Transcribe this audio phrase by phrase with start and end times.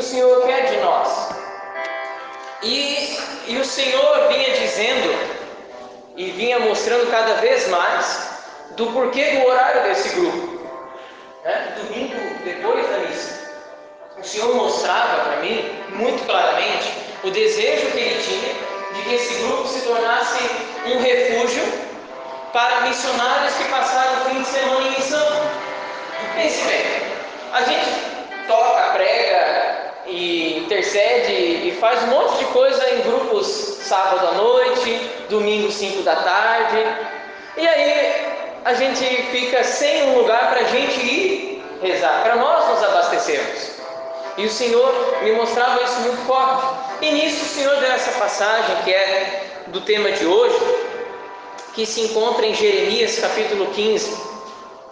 [0.00, 1.28] o Senhor quer de nós.
[2.62, 3.18] E,
[3.48, 5.14] e o Senhor vinha dizendo
[6.16, 8.30] e vinha mostrando cada vez mais
[8.76, 10.66] do porquê do horário desse grupo.
[11.44, 11.74] Né?
[11.76, 13.50] Domingo depois da missa.
[14.18, 18.54] O Senhor mostrava para mim muito claramente o desejo que ele tinha
[18.94, 20.42] de que esse grupo se tornasse
[20.86, 21.62] um refúgio
[22.54, 25.26] para missionários que passaram o fim de semana em missão.
[26.36, 26.84] Pense bem,
[27.52, 29.79] a gente toca, prega
[30.10, 36.02] e intercede e faz um monte de coisa em grupos sábado à noite, domingo 5
[36.02, 36.84] da tarde,
[37.56, 38.26] e aí
[38.64, 43.80] a gente fica sem um lugar para a gente ir rezar, para nós nos abastecermos.
[44.36, 46.66] E o Senhor me mostrava isso muito forte.
[47.02, 50.58] E nisso o Senhor deu essa passagem que é do tema de hoje,
[51.74, 54.30] que se encontra em Jeremias capítulo 15.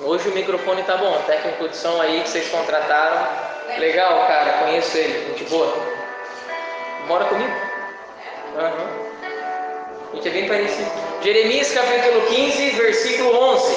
[0.00, 3.47] Hoje o microfone tá bom, técnico de som aí que vocês contrataram.
[3.76, 5.76] Legal, cara, conheço ele, gente boa.
[7.06, 7.52] Mora comigo?
[8.54, 9.08] Uhum.
[10.10, 10.90] A gente é bem parecido.
[11.22, 13.74] Jeremias capítulo 15, versículo 11.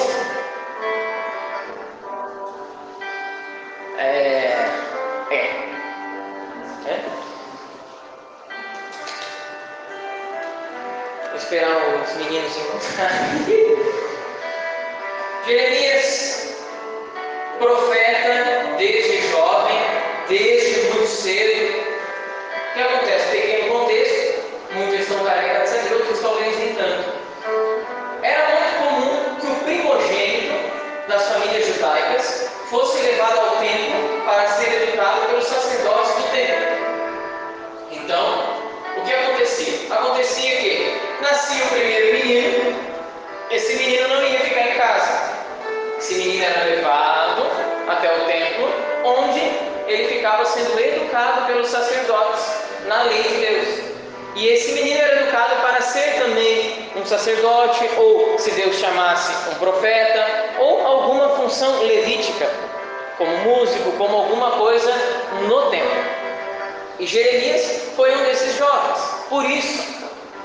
[3.98, 4.70] É.
[5.30, 5.36] É.
[6.88, 7.00] É?
[11.28, 13.44] Vou esperar os meninos encontrarem.
[15.46, 16.56] Jeremias,
[17.58, 18.21] profeta
[20.92, 21.92] desde muito cedo.
[22.70, 23.28] O que acontece?
[23.30, 27.12] Pequeno contexto, muitos estão carregados de outros talvez nem tanto.
[28.22, 34.82] Era muito comum que o primogênito das famílias judaicas fosse levado ao templo para ser
[34.82, 36.66] educado pelos sacerdotes do templo.
[37.90, 38.56] Então,
[38.96, 39.94] o que acontecia?
[39.94, 42.76] Acontecia que nascia o primeiro menino,
[43.50, 45.32] esse menino não ia ficar em casa.
[45.98, 47.46] Esse menino era levado
[47.88, 48.68] até o templo,
[49.04, 52.44] onde ele ficava sendo educado pelos sacerdotes
[52.86, 53.92] na lei de Deus.
[54.34, 59.54] E esse menino era educado para ser também um sacerdote, ou se Deus chamasse um
[59.56, 60.26] profeta,
[60.58, 62.50] ou alguma função levítica,
[63.18, 64.92] como músico, como alguma coisa
[65.46, 66.04] no templo.
[66.98, 69.00] E Jeremias foi um desses jovens.
[69.28, 69.86] Por isso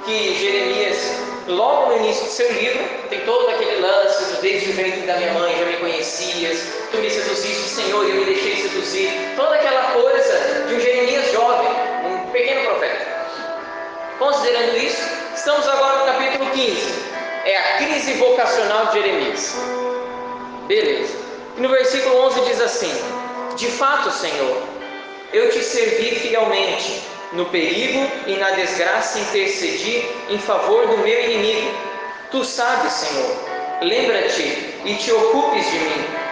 [0.06, 5.02] que Jeremias logo no início do seu livro, tem todo aquele lance desde o ventre
[5.02, 6.62] da minha mãe já me conhecias,
[6.92, 9.12] tu me seduziste, Senhor, e eu me deixei seduzir.
[9.36, 11.70] Toda aquela coisa de um Jeremias jovem,
[12.06, 13.06] um pequeno profeta.
[14.20, 15.02] Considerando isso,
[15.36, 16.94] estamos agora no capítulo 15.
[17.46, 19.56] É a crise vocacional de Jeremias.
[20.68, 21.14] Beleza.
[21.58, 22.92] E no versículo 11 diz assim:
[23.56, 24.64] De fato, Senhor,
[25.34, 27.02] eu te servi fielmente
[27.34, 31.72] no perigo e na desgraça intercedi em favor do meu inimigo.
[32.32, 33.38] Tu sabes, Senhor,
[33.82, 34.44] lembra-te
[34.86, 36.27] e te ocupes de mim.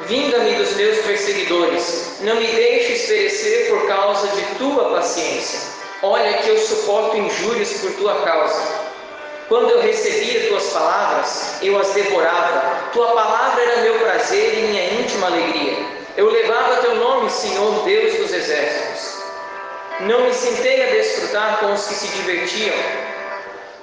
[0.00, 5.58] Vinga-me dos meus perseguidores, não me deixes perecer por causa de tua paciência.
[6.02, 8.62] Olha que eu suporto injúrias por tua causa.
[9.48, 12.90] Quando eu recebia tuas palavras, eu as devorava.
[12.92, 15.86] Tua palavra era meu prazer e minha íntima alegria.
[16.14, 19.24] Eu levava teu nome, Senhor Deus dos exércitos.
[20.00, 22.76] Não me sentei a desfrutar com os que se divertiam.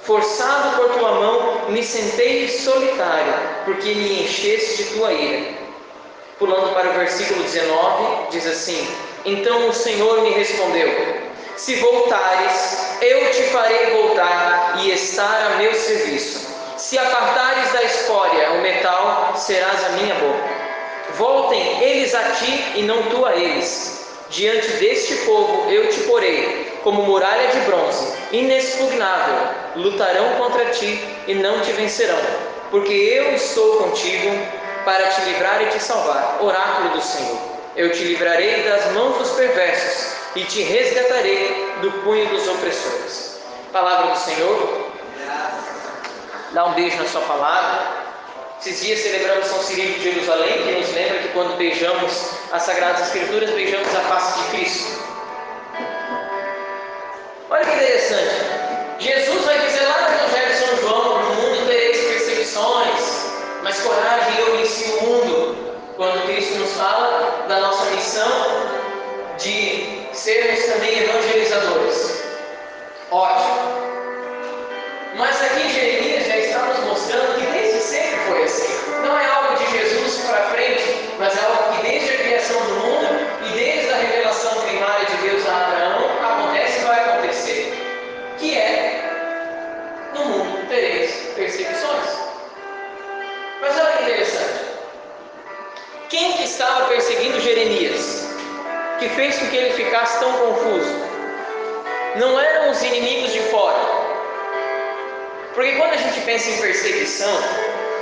[0.03, 3.33] Forçado por tua mão, me sentei solitário,
[3.65, 5.62] porque me encheste de tua ira.
[6.39, 8.87] Pulando para o versículo 19, diz assim:
[9.25, 10.89] Então o Senhor me respondeu:
[11.55, 16.47] Se voltares, eu te farei voltar e estar a meu serviço.
[16.77, 20.63] Se apartares da escória o metal, serás a minha boca.
[21.15, 26.79] Voltem eles a ti e não tu a eles Diante deste povo eu te porei,
[26.81, 29.35] como muralha de bronze, inexpugnável.
[29.75, 32.17] Lutarão contra ti e não te vencerão,
[32.71, 34.35] porque eu estou contigo
[34.83, 36.37] para te livrar e te salvar.
[36.41, 37.39] Oráculo do Senhor.
[37.75, 43.39] Eu te livrarei das mãos dos perversos e te resgatarei do punho dos opressores.
[43.71, 44.91] Palavra do Senhor.
[46.51, 48.03] Dá um beijo na sua palavra.
[48.59, 53.07] Esses dias celebramos São Cirilo de Jerusalém, que nos lembra que quando beijamos as Sagradas
[53.07, 54.62] Escrituras, beijamos a face de Cristo.
[66.73, 68.29] Fala da nossa missão
[69.37, 72.23] de sermos também evangelizadores.
[73.11, 73.83] Ótimo.
[75.15, 75.72] Mas aqui
[96.23, 98.25] Quem que estava perseguindo Jeremias?
[98.97, 100.95] que fez com que ele ficasse tão confuso?
[102.15, 103.77] Não eram os inimigos de fora.
[105.53, 107.37] Porque quando a gente pensa em perseguição,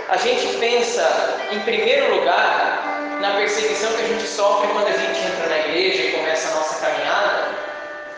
[0.08, 1.04] a gente pensa,
[1.52, 6.04] em primeiro lugar, na perseguição que a gente sofre quando a gente entra na igreja
[6.04, 7.56] e começa a nossa caminhada,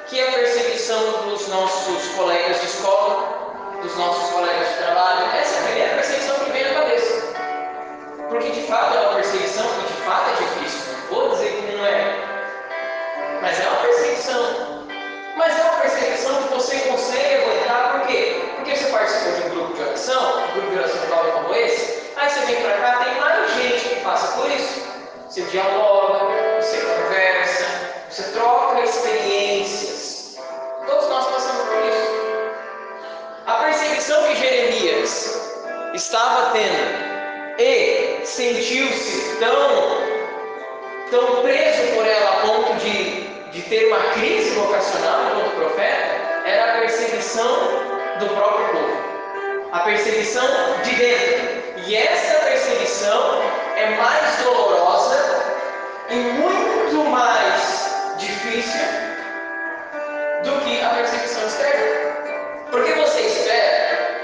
[0.08, 5.34] que é a perseguição dos nossos colegas de escola, dos nossos colegas de trabalho.
[5.40, 7.23] Essa é a primeira perseguição que vem na cabeça.
[8.34, 10.92] Porque de fato é uma perseguição que de fato é difícil.
[10.92, 12.16] Não vou dizer que não é.
[13.44, 14.88] Mas é uma perseguição.
[15.38, 18.42] Mas é uma perseguição que você consegue aguentar, por quê?
[18.56, 21.00] Porque você participou de um grupo de oração, um grupo de oração
[21.34, 24.82] como esse, aí você vem para cá, tem mais gente que passa por isso.
[25.30, 27.66] Você dialoga, você conversa,
[28.10, 30.40] você troca experiências.
[30.88, 32.10] Todos nós passamos por isso.
[33.46, 35.40] A perseguição que Jeremias
[35.94, 37.13] estava tendo
[37.58, 40.02] e sentiu-se tão,
[41.12, 43.22] tão preso por ela a ponto de,
[43.52, 47.56] de ter uma crise vocacional enquanto profeta, era a perseguição
[48.20, 49.70] do próprio povo.
[49.72, 50.46] A perseguição
[50.84, 51.64] de dentro.
[51.86, 53.42] E essa perseguição
[53.76, 55.44] é mais dolorosa
[56.10, 58.82] e muito mais difícil
[60.44, 62.14] do que a perseguição externa.
[62.72, 64.22] Porque você espera,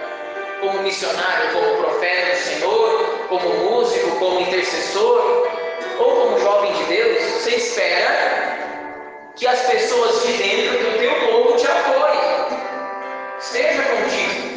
[0.62, 5.48] como missionário, como profeta do Senhor, como músico, como intercessor,
[6.00, 8.58] ou como jovem de Deus, você espera
[9.36, 12.58] que as pessoas de dentro do teu povo te apoiem,
[13.40, 14.50] esteja contigo.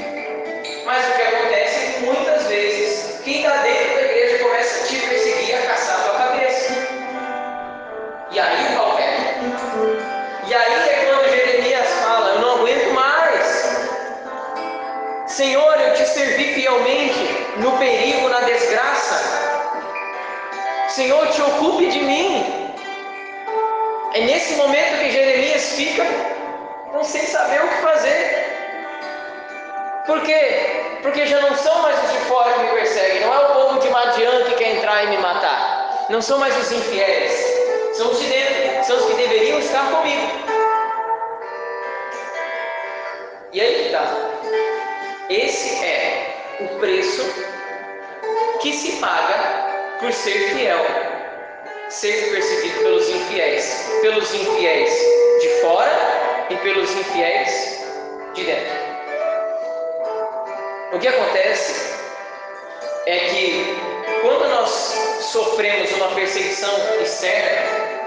[0.86, 4.88] Mas o que acontece é que muitas vezes quem está dentro da igreja começa a
[4.88, 6.72] te perseguir, a caçar a tua cabeça.
[8.30, 8.98] E aí o pau
[10.48, 13.76] E aí é quando Jeremias fala, eu não aguento mais.
[15.26, 19.42] Senhor, eu te servi fielmente no perigo, na desgraça.
[20.88, 22.72] Senhor, te ocupe de mim.
[24.14, 26.04] É nesse momento que Jeremias fica
[26.92, 28.46] não sem saber o que fazer.
[30.06, 30.98] Por quê?
[31.02, 33.80] Porque já não são mais os de fora que me perseguem, não é o povo
[33.80, 36.06] de Madian que quer entrar e me matar.
[36.10, 37.32] Não são mais os infiéis,
[37.94, 40.28] são os de dentro, são os que deveriam estar comigo.
[43.52, 44.04] E aí que está.
[45.30, 46.21] Esse é
[46.60, 47.22] o preço
[48.60, 50.84] que se paga por ser fiel,
[51.88, 54.90] ser perseguido pelos infiéis, pelos infiéis
[55.40, 57.84] de fora e pelos infiéis
[58.34, 58.82] de dentro.
[60.92, 61.94] O que acontece
[63.06, 63.76] é que
[64.20, 64.70] quando nós
[65.20, 68.01] sofremos uma perseguição externa,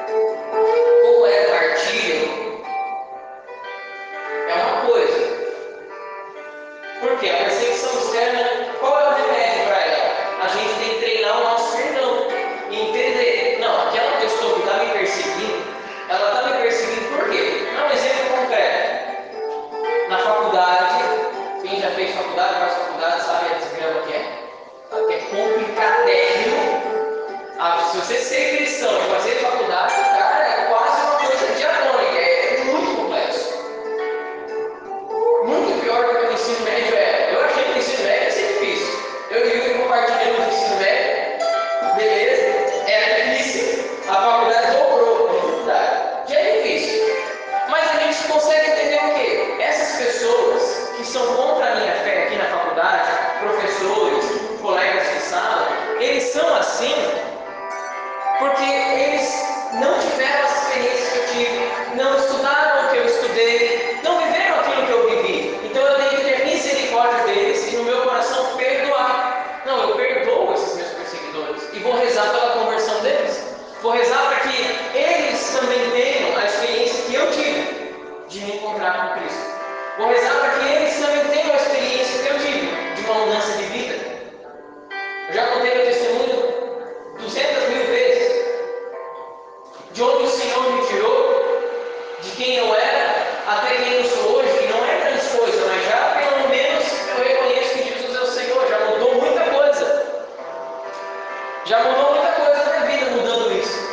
[101.66, 103.90] Já mudou muita coisa na vida mudando isso.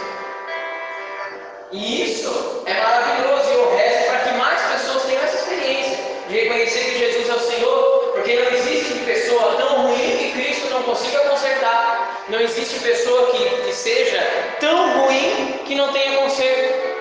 [1.71, 5.99] E isso é maravilhoso e eu rezo para que mais pessoas tenham essa experiência
[6.29, 10.69] de reconhecer que Jesus é o Senhor, porque não existe pessoa tão ruim que Cristo
[10.69, 12.25] não consiga consertar.
[12.29, 14.21] Não existe pessoa que, que seja
[14.61, 16.93] tão ruim que não tenha conserto.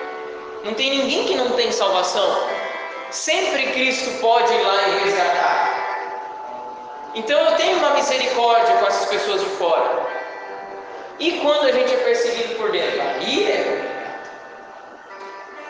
[0.64, 2.48] Não tem ninguém que não tem salvação.
[3.10, 5.82] Sempre Cristo pode ir lá e resgatar.
[7.14, 10.21] Então eu tenho uma misericórdia com essas pessoas de fora.
[11.18, 13.00] E quando a gente é perseguido por dentro?
[13.00, 14.02] Aí é complicado.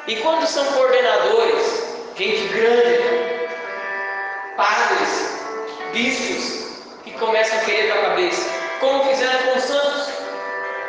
[0.06, 1.84] E quando são coordenadores,
[2.16, 2.98] gente grande,
[4.56, 5.40] padres,
[5.92, 6.62] bispos,
[7.04, 8.48] que começam a querer a cabeça,
[8.80, 10.08] como fizeram com os santos,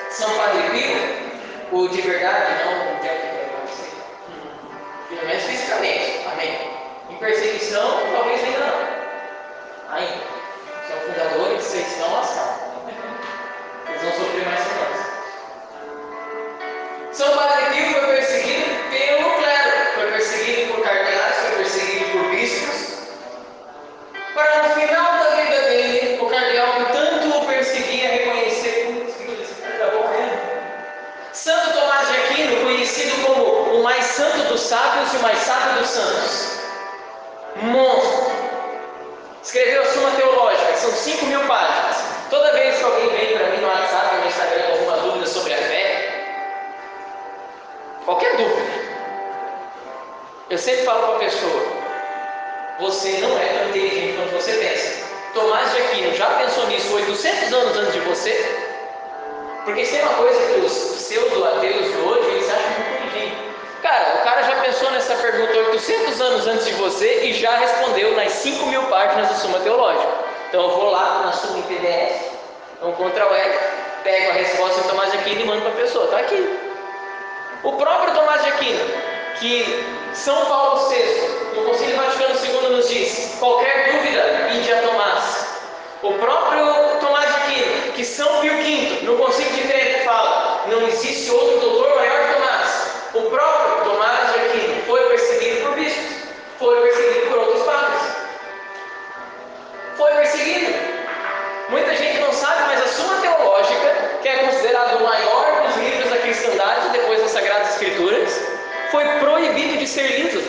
[0.10, 3.34] São Padre Pio, o de verdade, não o de
[5.10, 6.58] pelo menos fisicamente, amém.
[7.10, 9.96] Em perseguição, talvez ainda não.
[9.96, 10.24] Ainda.
[10.88, 12.14] São fundadores, vocês estão.
[12.18, 12.30] Eles
[14.04, 15.00] vão sofrer mais que nós.
[17.14, 22.94] São Padre Pio foi perseguido pelo clero, foi perseguido por cardeais, foi perseguido por bispos.
[24.34, 29.06] Para no final da vida dele, o cardeal que tanto o perseguia reconhecer,
[29.42, 30.42] esse cara está morrendo.
[31.32, 35.80] Santo Tomás de Aquino, conhecido como o mais santo dos sábios e o mais sábio
[35.80, 36.60] dos santos.
[37.62, 38.34] Monstro.
[39.44, 41.98] Escreveu a Suma Teológica, são 5 mil páginas.
[42.30, 43.33] Toda vez que alguém vem
[44.42, 46.14] com alguma dúvida sobre a fé,
[48.06, 48.62] Qualquer dúvida.
[50.50, 51.66] Eu sempre falo para a pessoa:
[52.80, 55.04] você não é tão inteligente quanto você pensa.
[55.34, 58.74] Tomás de Aquino já pensou nisso 800 anos antes de você?
[59.64, 63.38] Porque é uma coisa que os pseudo-ateus de hoje eles acham muito inteligente.
[63.82, 68.16] Cara, o cara já pensou nessa pergunta 800 anos antes de você e já respondeu
[68.16, 70.10] nas 5 mil páginas do Suma Teológica.
[70.50, 72.34] Então eu vou lá na Suma em PDF,
[72.82, 73.60] um Ctrl L,
[74.04, 76.06] pego a resposta de Tomás de Aquino e mando para a pessoa.
[76.06, 76.60] Está aqui.
[77.64, 78.86] O próprio Tomás de Aquino,
[79.40, 85.48] que São Paulo VI, no Concílio Vaticano II, nos diz: qualquer dúvida, ide a Tomás.
[86.04, 90.88] O próprio Tomás de Aquino, que São Pio V, no Concílio de Trento, fala: não
[90.88, 92.88] existe outro doutor maior que Tomás.
[93.14, 96.16] O próprio Tomás de Aquino foi perseguido por bispos,
[96.60, 98.02] foi perseguido por outros padres.
[99.96, 100.74] Foi perseguido.
[101.70, 103.53] Muita gente não sabe, mas a Suma Teológica,
[104.24, 108.42] que é considerado o maior dos livros da cristandade depois das Sagradas Escrituras,
[108.90, 110.42] foi proibido de ser lido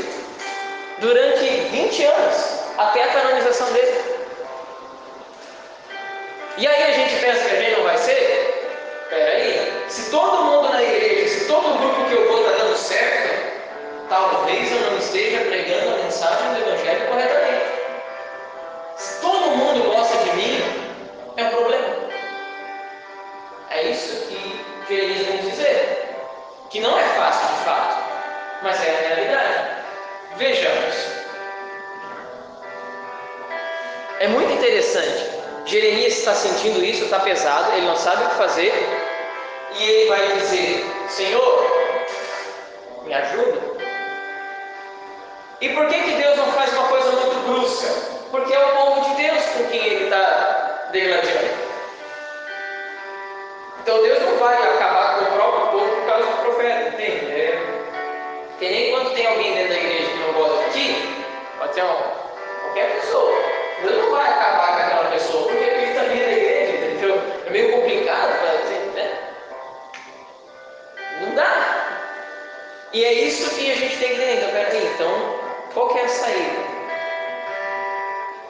[1.00, 4.00] durante 20 anos, até a canonização dele.
[6.56, 9.06] E aí a gente pensa que a não vai ser?
[9.10, 13.58] Peraí, se todo mundo na igreja, se todo grupo que eu vou está dando certo,
[14.08, 17.64] talvez eu não esteja pregando a mensagem do Evangelho corretamente.
[18.96, 20.62] Se todo mundo gosta de mim,
[21.36, 21.93] é um problema.
[23.70, 26.16] É isso que Jeremias vem dizer.
[26.70, 28.04] Que não é fácil de fato,
[28.62, 29.84] mas é a realidade.
[30.36, 30.94] Vejamos.
[34.20, 35.30] É muito interessante.
[35.66, 38.72] Jeremias está sentindo isso, está pesado, ele não sabe o que fazer.
[39.78, 42.06] E ele vai dizer: Senhor,
[43.04, 43.74] me ajuda.
[45.60, 47.86] E por que, que Deus não faz uma coisa muito brusca?
[48.30, 51.63] Porque é o povo de Deus com quem ele está degladiando.
[53.94, 57.30] Então Deus não vai acabar com o próprio povo por causa do profeta, entende?
[57.30, 57.62] É,
[58.58, 61.24] que nem quando tem alguém dentro da igreja que não gosta de ti,
[61.56, 63.38] pode ser uma, qualquer pessoa.
[63.82, 67.22] Deus não vai acabar com aquela pessoa, porque ele está vindo da igreja, entendeu?
[67.46, 69.12] É meio complicado para dizer, né?
[71.20, 72.00] Não dá.
[72.92, 74.38] E é isso que a gente tem que entender.
[74.38, 75.40] Então, peraí, então,
[75.72, 76.62] qual que é a saída?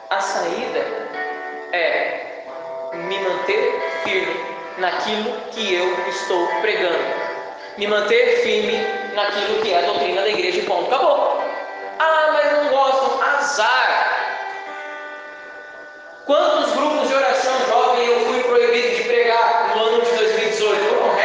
[0.09, 0.79] A saída
[1.71, 2.45] é
[2.95, 7.25] me manter firme naquilo que eu estou pregando.
[7.77, 8.77] Me manter firme
[9.13, 10.93] naquilo que é a doutrina da igreja e ponto.
[10.93, 11.43] Acabou.
[11.99, 13.21] Ah, mas não gostam.
[13.21, 14.15] Azar.
[16.25, 20.83] Quantos grupos de oração jovem eu fui proibido de pregar no ano de 2018?
[20.83, 21.15] Eu não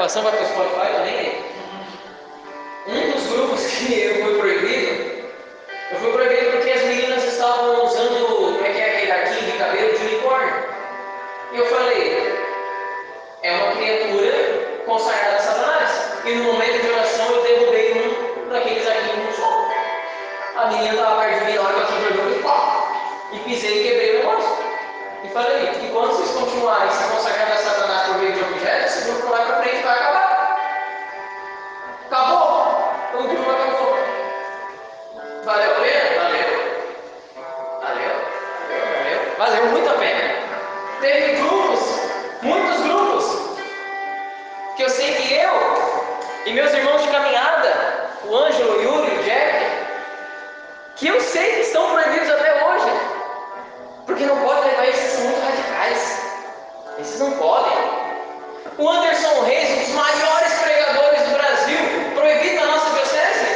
[0.00, 1.44] gravação, vai para o Spotify também.
[2.86, 5.28] Um dos grupos que eu fui proibido,
[5.92, 9.58] eu fui proibido porque as meninas estavam usando, como é que é aquele arquinho de
[9.58, 10.54] cabelo de unicórnio.
[11.52, 12.34] E eu falei,
[13.42, 16.12] é uma criatura consagrada a Satanás.
[16.24, 19.68] E no momento de oração eu derrubei um daqueles arquinhos no sol.
[20.56, 22.10] A menina estava perto de mim na hora que eu tinha
[23.32, 24.59] e pisei e quebrei o negócio.
[25.22, 29.10] E falei, que quando vocês continuarem se consagrando a Satanás por meio de objetos, esse
[29.10, 30.56] grupo lá para frente vai acabar.
[32.06, 32.94] Acabou!
[33.14, 33.98] O grupo acabou.
[35.44, 36.22] Valeu a pena?
[36.22, 36.50] Valeu.
[37.82, 38.12] Valeu.
[38.98, 39.66] Valeu, valeu.
[39.66, 40.34] Muito a pena.
[41.02, 41.80] Teve grupos,
[42.40, 43.58] muitos grupos,
[44.76, 46.10] que eu sei que eu
[46.46, 49.66] e meus irmãos de caminhada, o Ângelo, o Yuri, o Jack,
[50.96, 52.49] que eu sei que estão proibidos até
[54.20, 56.20] porque não pode levar esses são muito radicais.
[56.98, 57.72] Esses não podem.
[58.76, 61.78] O Anderson Reis, um dos maiores pregadores do Brasil,
[62.14, 63.46] proibido na nossa diocese.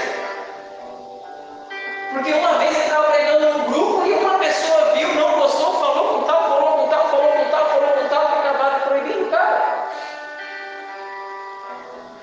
[2.13, 6.21] Porque uma vez ele estava pregando num grupo e uma pessoa viu, não gostou, falou
[6.21, 9.31] com tal, falou com tal, falou com tal, falou com tal, e acabaram proibindo o
[9.31, 9.89] cara.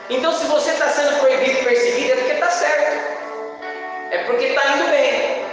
[0.09, 3.61] Então, se você está sendo proibido perseguido, é porque está certo.
[4.09, 5.45] É porque está indo bem.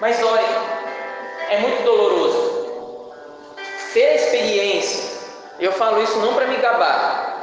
[0.00, 0.51] Mas dói.
[5.62, 5.66] Experiência.
[5.66, 7.38] Eu falo isso não para me gabar.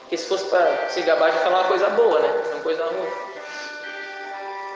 [0.00, 2.42] Porque se fosse para se gabar, já falar uma coisa boa, né?
[2.52, 3.08] Uma coisa ruim.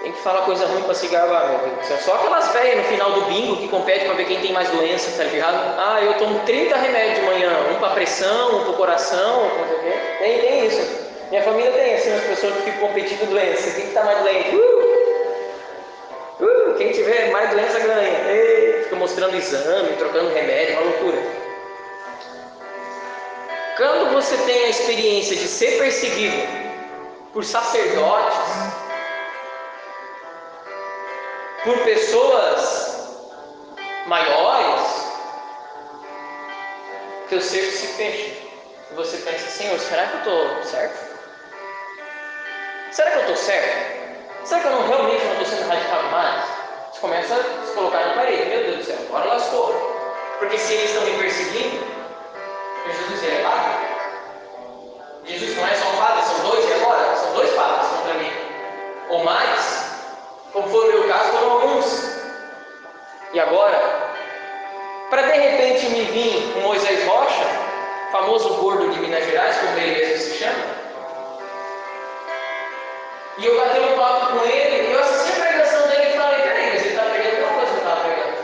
[0.03, 1.91] Tem que falar coisa ruim para se gabar, meu Deus.
[1.91, 4.69] É só aquelas velhas no final do bingo que competem para ver quem tem mais
[4.69, 5.57] doença, tá ligado?
[5.79, 9.77] Ah, eu tomo 30 remédios de manhã, um para pressão, um para coração, não sei
[9.77, 9.99] o quê.
[10.19, 11.05] Tem, tem isso.
[11.31, 13.71] Minha família tem assim as pessoas que ficam competindo doença.
[13.71, 14.55] Quem está mais doente?
[14.55, 14.85] Uh!
[16.41, 16.75] Uh!
[16.77, 18.31] Quem tiver mais doença ganha.
[18.31, 18.83] Ei!
[18.85, 21.44] Fica mostrando exame, trocando remédio, uma loucura.
[23.77, 26.47] Quando você tem a experiência de ser perseguido
[27.33, 28.39] por sacerdotes,
[31.65, 33.09] por pessoas
[34.07, 35.05] maiores,
[37.29, 38.45] teu cerco se fecha.
[38.93, 41.15] E você pensa, Senhor, será que eu estou certo?
[42.93, 44.47] Será que eu estou certo?
[44.47, 46.45] Será que eu não, realmente não estou sendo radical demais?
[46.93, 49.75] Você começa a se colocar na parede, meu Deus do céu, agora lascou.
[50.39, 51.94] Porque se eles estão me perseguindo,
[52.87, 53.73] Jesus é padre.
[55.25, 57.17] Jesus não é só um padre, são dois, e agora?
[57.17, 58.33] São dois padres contra mim.
[59.09, 59.85] Ou mais,
[60.53, 62.15] como foi o meu caso, foram alguns.
[63.33, 63.79] E agora,
[65.11, 67.47] para de repente me vir um Moisés Rocha,
[68.13, 70.65] famoso gordo de Minas Gerais, como ele mesmo se chama,
[73.39, 76.41] e eu bati um papo com ele, e eu assisti a pregação dele e falei,
[76.43, 78.37] peraí, mas ele está pregando uma coisa que eu estava pregando.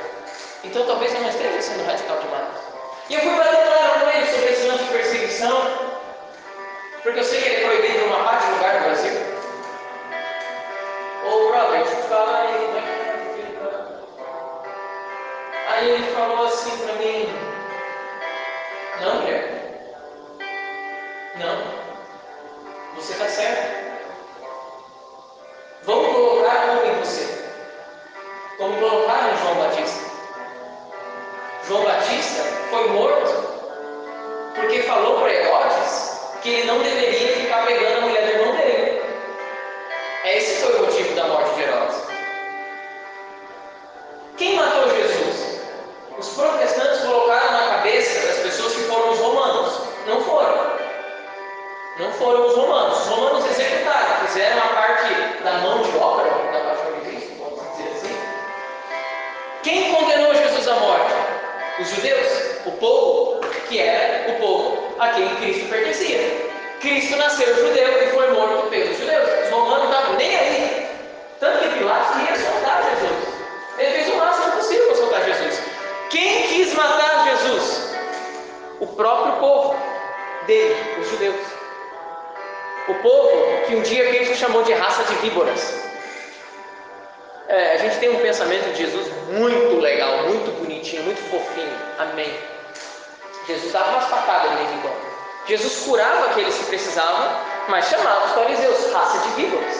[0.64, 2.69] Então talvez eu não esteja sendo radical demais.
[3.10, 5.62] E eu fui bater claro com ele sobre esse lance de perseguição,
[7.02, 9.20] porque eu sei que ele é proibido em uma parte do lugar do Brasil.
[11.26, 12.82] Ô brother, te fala aí, é
[13.58, 13.72] tá
[15.72, 17.28] Aí ele falou assim para mim,
[19.00, 19.44] não, mulher,
[21.34, 23.90] não, você está certo.
[25.82, 27.26] Vamos colocar como em você?
[28.56, 30.10] Como colocaram João Batista.
[31.66, 33.50] João Batista foi morto
[34.54, 39.02] porque falou para Herodes que ele não deveria ficar pegando a mulher do irmão dele.
[40.24, 41.96] Esse foi o motivo da morte de Herodes.
[44.36, 45.60] Quem matou Jesus?
[46.16, 49.80] Os protestantes colocaram na cabeça das pessoas que foram os romanos.
[50.06, 50.70] Não foram.
[51.98, 52.98] Não foram os romanos.
[53.00, 57.76] Os romanos executaram, fizeram a parte da mão de obra da paixão de Cristo, vamos
[57.76, 58.16] dizer assim.
[59.62, 61.12] Quem condenou Jesus à morte?
[61.80, 62.39] Os judeus,
[62.80, 66.18] povo que era o povo a quem Cristo pertencia.
[66.80, 69.28] Cristo nasceu judeu e foi morto pelos judeus.
[69.44, 70.88] Os romanos não estavam nem aí.
[71.38, 73.34] Tanto que Pilatos queria soltar Jesus.
[73.78, 75.62] Ele fez o máximo possível para soltar Jesus.
[76.10, 77.94] Quem quis matar Jesus?
[78.80, 79.76] O próprio povo
[80.46, 81.46] dele, os judeus.
[82.88, 85.90] O povo que um dia Cristo chamou de raça de víboras.
[87.48, 91.76] É, a gente tem um pensamento de Jesus muito legal, muito bonitinho, muito fofinho.
[91.98, 92.32] Amém.
[93.50, 95.10] Jesus dava umas facadas vez em quando.
[95.46, 97.36] Jesus curava aqueles que precisavam,
[97.68, 99.76] mas chamava os fariseus raça de víboras.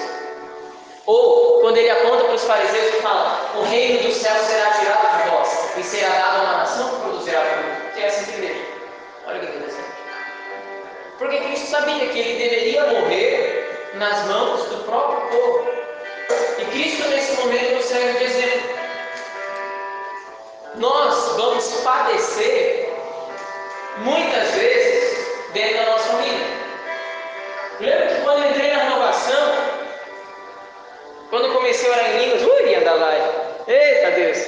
[1.07, 5.23] Ou quando ele aponta para os fariseus e fala: O reino do céu será tirado
[5.23, 7.95] de vós e será dado a uma nação que produzirá fruto.
[7.95, 8.61] Que é essa igreja.
[9.27, 9.91] Olha que interessante.
[11.19, 15.71] Porque Cristo sabia que ele deveria morrer nas mãos do próprio povo.
[16.59, 18.71] E Cristo, nesse momento, nos serve de exemplo.
[20.77, 22.90] Nós vamos padecer
[24.01, 26.47] muitas vezes dentro da nossa família.
[27.81, 29.55] Lembra que quando eu entrei na renovação,
[31.31, 33.29] quando eu comecei a orar em línguas, ui, ia da live.
[33.67, 34.39] Eita Deus!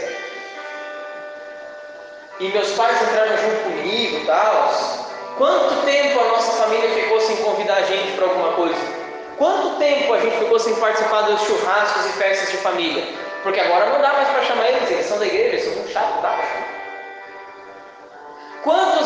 [2.40, 4.72] E meus pais entraram junto comigo e tal.
[5.38, 8.80] Quanto tempo a nossa família ficou sem convidar a gente para alguma coisa?
[9.38, 13.04] Quanto tempo a gente ficou sem participar dos churrascos e festas de família?
[13.42, 15.72] Porque agora não dá mais para chamar eles, eles são da igreja, eles são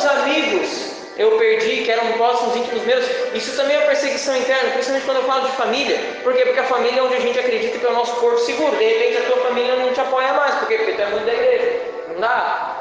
[0.06, 3.04] amigos eu perdi, que eram próximos íntimos meus.
[3.34, 5.98] Isso também é perseguição interna, principalmente quando eu falo de família.
[6.22, 6.42] Por quê?
[6.44, 8.76] Porque a família é onde a gente acredita que é o nosso porto seguro.
[8.76, 10.54] De repente a tua família não te apoia mais.
[10.56, 10.76] Por quê?
[10.76, 11.80] Porque tu é muito da igreja.
[12.08, 12.76] Não dá.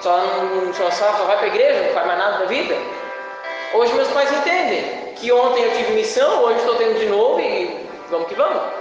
[0.00, 0.20] Só,
[0.72, 2.76] só, só, só vai para a igreja, não faz mais nada da vida.
[3.74, 7.86] Hoje meus pais entendem que ontem eu tive missão, hoje estou tendo de novo e
[8.08, 8.79] vamos que vamos.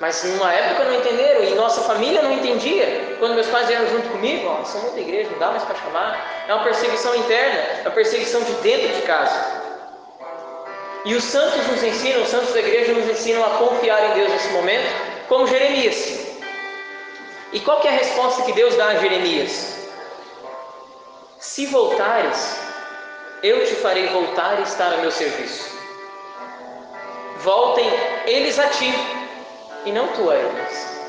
[0.00, 3.16] Mas numa época não entenderam e nossa família não entendia.
[3.18, 6.44] Quando meus pais vieram junto comigo, ó, são muita igreja, não dá mais para chamar.
[6.48, 9.60] É uma perseguição interna, é uma perseguição de dentro de casa.
[11.04, 14.30] E os santos nos ensinam, os santos da igreja nos ensinam a confiar em Deus
[14.32, 14.86] nesse momento,
[15.28, 16.30] como Jeremias.
[17.52, 19.76] E qual é a resposta que Deus dá a Jeremias?
[21.38, 22.58] Se voltares,
[23.42, 25.78] eu te farei voltar e estar a meu serviço.
[27.38, 27.86] Voltem
[28.26, 28.92] eles a ti,
[29.84, 31.00] e não tu a eles.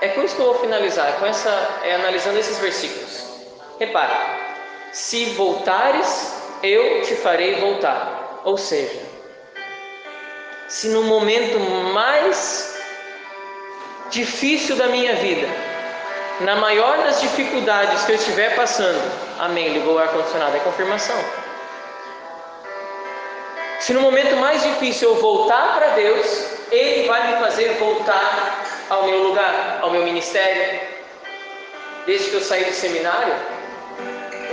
[0.00, 1.50] É com isso que eu vou finalizar, com essa,
[1.82, 3.24] é, analisando esses versículos.
[3.78, 4.14] Repare,
[4.92, 8.40] se voltares, eu te farei voltar.
[8.44, 9.00] Ou seja,
[10.68, 11.58] se no momento
[11.92, 12.78] mais
[14.10, 15.48] difícil da minha vida,
[16.40, 19.00] na maior das dificuldades que eu estiver passando,
[19.38, 21.16] amém, ligou o ar-condicionado, é confirmação.
[23.80, 29.04] Se no momento mais difícil eu voltar para Deus, Ele vai me fazer voltar ao
[29.04, 30.80] meu lugar, ao meu ministério.
[32.06, 33.34] Desde que eu saí do seminário,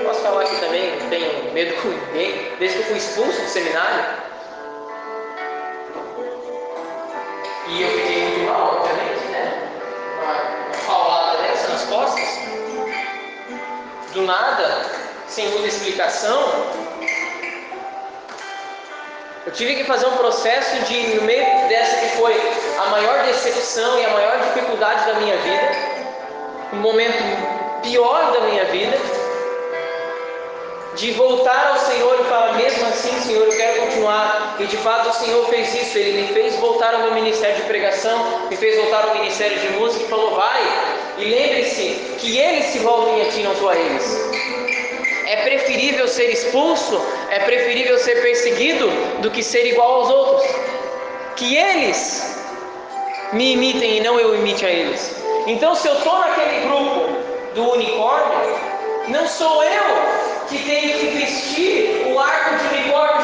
[0.04, 3.48] posso falar aqui também, não tenho medo com ninguém, desde que eu fui expulso do
[3.48, 4.06] seminário,
[7.68, 9.72] e eu fiquei muito mal, obviamente, né?
[10.20, 12.28] Uma paulada dessa nas costas,
[14.14, 14.86] do nada,
[15.28, 16.68] sem muita explicação,
[19.46, 22.34] eu tive que fazer um processo de, no meio dessa que foi
[22.80, 25.70] a maior decepção e a maior dificuldade da minha vida,
[26.74, 27.18] um momento
[27.82, 28.98] pior da minha vida,
[30.96, 34.56] de voltar ao Senhor e falar, mesmo assim, Senhor, eu quero continuar.
[34.60, 37.64] E de fato o Senhor fez isso, Ele me fez voltar ao meu ministério de
[37.64, 40.62] pregação, me fez voltar ao ministério de música e falou, vai,
[41.18, 44.93] e lembre-se que eles se voltem a ti, não tu a eles.
[45.26, 48.90] É preferível ser expulso, é preferível ser perseguido
[49.22, 50.52] do que ser igual aos outros.
[51.36, 52.38] Que eles
[53.32, 55.16] me imitem e não eu imite a eles.
[55.48, 57.10] Então, se eu estou naquele grupo
[57.56, 58.56] do unicórnio,
[59.08, 59.84] não sou eu
[60.50, 63.23] que tenho que vestir o arco de unicórnio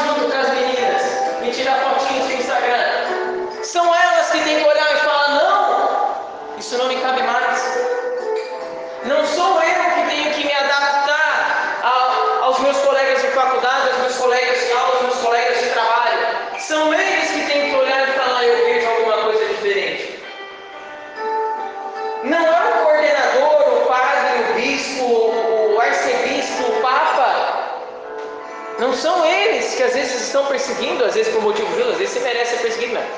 [28.89, 32.15] Não são eles que às vezes estão perseguindo, às vezes por motivo justo, às vezes
[32.15, 33.09] você merece ser perseguido mesmo.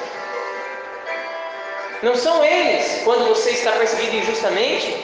[2.03, 5.01] Não são eles, quando você está perseguido injustamente,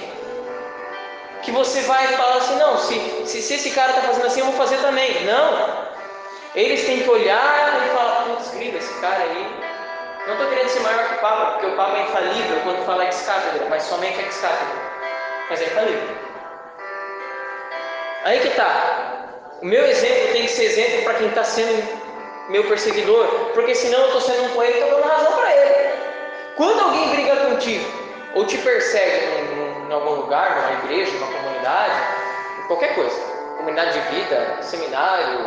[1.42, 4.48] que você vai falar assim, não, se, se, se esse cara está fazendo assim, eu
[4.48, 5.24] vou fazer também.
[5.24, 5.88] Não.
[6.54, 9.48] Eles têm que olhar e falar, putz, grita, esse cara aí.
[10.26, 13.06] Não estou querendo ser maior que o Papa, porque o Papa é infalível quando fala
[13.06, 14.76] ex-cátedra, mas somente ex-cátedra.
[15.50, 16.18] Mas é infalível.
[18.26, 19.17] Aí que tá.
[19.62, 21.84] O meu exemplo tem que ser exemplo para quem está sendo
[22.50, 25.96] meu perseguidor, porque senão eu estou sendo um coelho e estou dando razão para ele.
[26.56, 27.86] Quando alguém briga contigo
[28.36, 29.26] ou te persegue
[29.90, 31.94] em algum lugar, numa igreja, numa comunidade,
[32.68, 33.20] qualquer coisa,
[33.58, 35.40] comunidade de vida, seminário,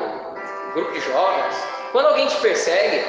[0.74, 1.54] grupo de jovens,
[1.92, 3.04] quando alguém te persegue,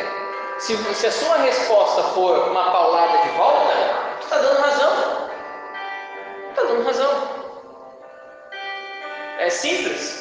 [0.60, 3.74] se, se a sua resposta for uma paulada de volta,
[4.20, 5.30] tu está dando razão.
[6.50, 7.28] Está dando razão.
[9.40, 10.21] É simples.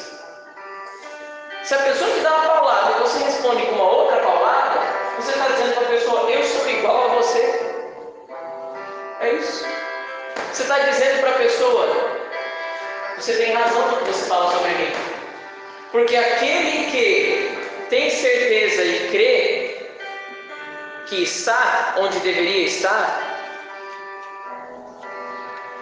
[1.71, 4.81] Se a pessoa te dá uma paulada e você responde com uma outra paulada,
[5.21, 7.61] você está dizendo para a pessoa, eu sou igual a você.
[9.21, 9.65] É isso.
[10.53, 11.87] Você está dizendo para a pessoa,
[13.17, 14.93] você tem razão no que você fala sobre mim.
[15.93, 19.93] Porque aquele que tem certeza e crê
[21.07, 23.47] que está onde deveria estar,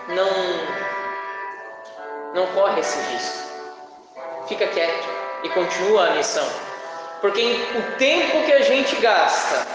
[0.08, 0.28] não,
[2.34, 3.48] não corre esse risco.
[4.46, 6.48] Fica quieto e continua a missão.
[7.20, 7.42] Porque
[7.76, 9.66] o tempo que a gente gasta,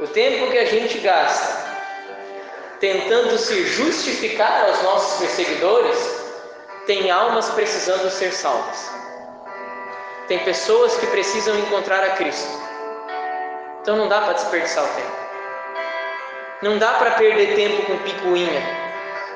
[0.00, 1.64] o tempo que a gente gasta
[2.80, 6.24] tentando se justificar aos nossos perseguidores,
[6.86, 8.90] tem almas precisando ser salvas.
[10.28, 12.62] Tem pessoas que precisam encontrar a Cristo.
[13.80, 15.24] Então não dá para desperdiçar o tempo.
[16.62, 18.62] Não dá para perder tempo com picuinha.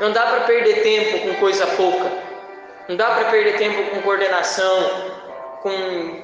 [0.01, 2.28] Não dá para perder tempo com coisa pouca.
[2.89, 4.91] Não dá para perder tempo com coordenação,
[5.61, 5.71] com,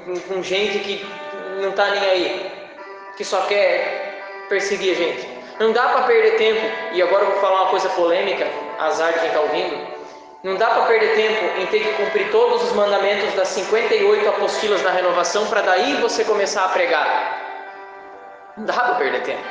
[0.07, 1.07] com, com gente que
[1.61, 2.53] não está nem aí,
[3.19, 5.29] que só quer perseguir a gente.
[5.61, 6.61] Não dá para perder tempo,
[6.95, 8.47] e agora eu vou falar uma coisa polêmica,
[8.79, 9.95] azar de quem está ouvindo.
[10.43, 14.81] Não dá para perder tempo em ter que cumprir todos os mandamentos das 58 apostilas
[14.81, 17.43] da renovação para daí você começar a pregar.
[18.57, 19.45] Não dá para perder tempo.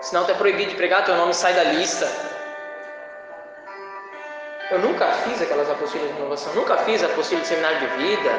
[0.00, 2.33] Senão tu é proibido de pregar, teu nome sai da lista.
[4.74, 8.30] Eu nunca fiz aquelas apostilas de renovação, nunca fiz a apostila de seminário de vida,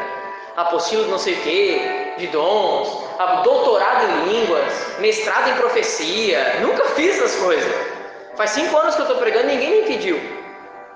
[0.58, 3.06] apostila de não sei o quê, de dons,
[3.46, 6.58] doutorado em línguas, mestrado em profecia.
[6.60, 7.74] Nunca fiz essas coisas.
[8.36, 10.20] Faz cinco anos que eu estou pregando e ninguém me pediu.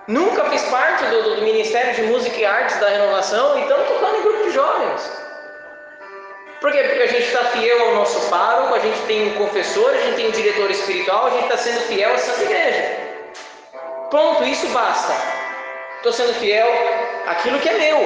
[0.09, 4.17] Nunca fiz parte do, do, Ministério de Música e Artes da Renovação e estamos tocando
[4.17, 5.11] em grupo de jovens.
[6.59, 6.83] Por quê?
[6.83, 10.15] Porque a gente está fiel ao nosso pároco, a gente tem um confessor, a gente
[10.17, 13.08] tem um diretor espiritual, a gente está sendo fiel à Santa Igreja.
[14.09, 15.13] Ponto, isso basta.
[15.97, 16.67] Estou sendo fiel
[17.27, 17.99] àquilo que é meu.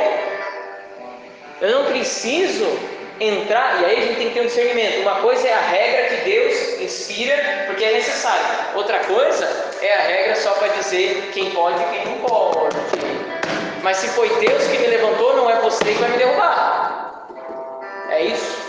[1.61, 2.65] Eu não preciso
[3.19, 5.01] entrar, e aí a gente tem que ter um discernimento.
[5.01, 8.43] Uma coisa é a regra que Deus inspira porque é necessário.
[8.75, 9.47] Outra coisa
[9.81, 12.75] é a regra só para dizer quem pode e quem não pode.
[13.81, 17.27] Mas se foi Deus que me levantou, não é você que vai me derrubar.
[18.09, 18.61] É isso.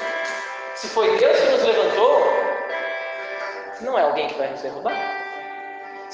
[0.76, 2.26] Se foi Deus que nos levantou,
[3.80, 5.23] não é alguém que vai nos derrubar.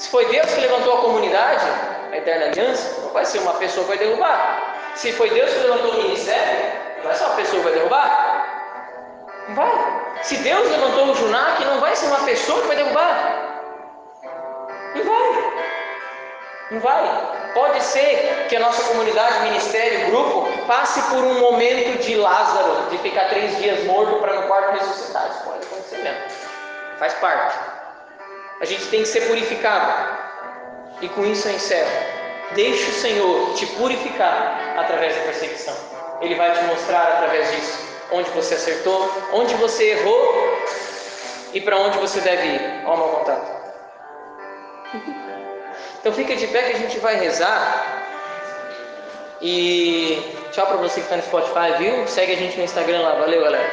[0.01, 1.63] Se foi Deus que levantou a comunidade,
[2.11, 4.73] a eterna aliança, não vai ser uma pessoa que vai derrubar.
[4.95, 6.71] Se foi Deus que levantou o ministério,
[7.03, 8.97] não é só uma pessoa que vai derrubar?
[9.47, 10.23] Não vai.
[10.23, 13.61] Se Deus levantou o Junak, não vai ser uma pessoa que vai derrubar?
[14.95, 15.51] Não vai.
[16.71, 17.51] Não vai.
[17.53, 22.97] Pode ser que a nossa comunidade, ministério, grupo, passe por um momento de Lázaro, de
[22.97, 25.29] ficar três dias morto para no quarto ressuscitar.
[25.29, 26.23] Isso pode acontecer mesmo.
[26.97, 27.70] Faz parte.
[28.61, 30.19] A gente tem que ser purificado.
[31.01, 31.89] E com isso eu encerro.
[32.53, 35.75] Deixe o Senhor te purificar através da perseguição.
[36.21, 40.35] Ele vai te mostrar através disso onde você acertou, onde você errou
[41.53, 42.83] e para onde você deve ir.
[42.85, 43.61] Ó, mau contato.
[45.99, 48.03] Então fica de pé que a gente vai rezar.
[49.39, 52.07] E tchau para você que está no Spotify, viu?
[52.07, 53.15] Segue a gente no Instagram lá.
[53.19, 53.71] Valeu, galera.